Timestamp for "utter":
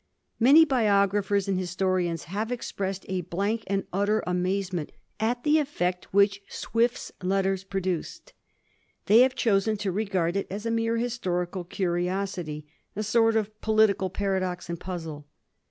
3.93-4.23